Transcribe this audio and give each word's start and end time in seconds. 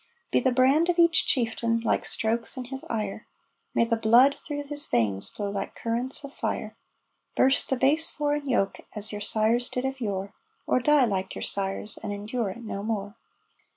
Be 0.31 0.39
the 0.39 0.51
brand 0.51 0.89
of 0.89 0.97
each 0.97 1.27
Chieftain 1.27 1.79
like 1.81 2.05
Stroke's 2.05 2.57
in 2.57 2.65
his 2.73 2.83
ire! 2.89 3.27
May 3.75 3.85
the 3.85 3.95
blood 3.95 4.35
through 4.39 4.63
his 4.63 4.87
veins 4.87 5.29
flow 5.29 5.51
like 5.51 5.75
currents 5.75 6.23
of 6.23 6.33
fire! 6.33 6.75
Burst 7.35 7.69
the 7.69 7.77
base 7.77 8.09
foreign 8.09 8.49
yoke 8.49 8.79
as 8.95 9.11
your 9.11 9.21
sires 9.21 9.69
did 9.69 9.85
of 9.85 10.01
yore, 10.01 10.33
Or 10.65 10.79
die 10.79 11.05
like 11.05 11.35
your 11.35 11.43
sires, 11.43 11.99
and 12.01 12.11
endure 12.11 12.49
it 12.49 12.63
no 12.63 12.81
more. 12.81 13.13